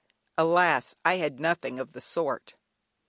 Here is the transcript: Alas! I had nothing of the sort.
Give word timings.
Alas! 0.35 0.95
I 1.05 1.17
had 1.17 1.39
nothing 1.39 1.79
of 1.79 1.93
the 1.93 2.01
sort. 2.01 2.55